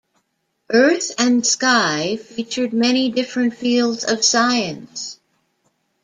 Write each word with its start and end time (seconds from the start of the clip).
"Earth 0.71 1.11
and 1.19 1.45
Sky" 1.45 2.15
featured 2.15 2.73
many 2.73 3.11
different 3.11 3.55
fields 3.55 4.03
of 4.03 4.23
science. 4.25 5.19